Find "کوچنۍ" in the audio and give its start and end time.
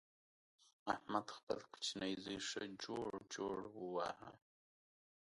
1.73-2.13